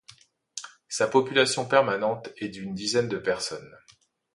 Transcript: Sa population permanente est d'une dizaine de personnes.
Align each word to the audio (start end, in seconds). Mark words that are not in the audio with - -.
Sa 0.89 1.05
population 1.07 1.67
permanente 1.67 2.29
est 2.37 2.49
d'une 2.49 2.73
dizaine 2.73 3.07
de 3.07 3.19
personnes. 3.19 3.77